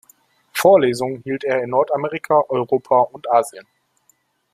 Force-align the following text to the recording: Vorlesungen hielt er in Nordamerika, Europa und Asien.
Vorlesungen 0.53 1.21
hielt 1.21 1.43
er 1.43 1.61
in 1.61 1.69
Nordamerika, 1.69 2.43
Europa 2.49 3.01
und 3.01 3.29
Asien. 3.29 3.67